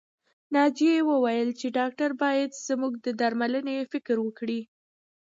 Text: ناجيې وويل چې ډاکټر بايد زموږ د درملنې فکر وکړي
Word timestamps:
ناجيې 0.55 0.97
وويل 1.11 1.49
چې 1.59 1.67
ډاکټر 1.77 2.09
بايد 2.21 2.51
زموږ 2.67 2.93
د 3.05 3.07
درملنې 3.19 3.77
فکر 3.91 4.15
وکړي 4.21 4.61